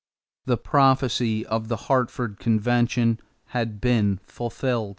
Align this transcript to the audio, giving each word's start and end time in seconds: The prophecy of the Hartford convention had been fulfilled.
The 0.47 0.57
prophecy 0.57 1.45
of 1.45 1.67
the 1.67 1.75
Hartford 1.75 2.39
convention 2.39 3.19
had 3.49 3.79
been 3.79 4.19
fulfilled. 4.25 4.89